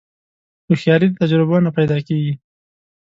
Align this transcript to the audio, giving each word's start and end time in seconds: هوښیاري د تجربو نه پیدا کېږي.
هوښیاري 0.67 1.07
د 1.09 1.13
تجربو 1.21 1.55
نه 1.65 1.69
پیدا 1.77 1.97
کېږي. 2.07 2.33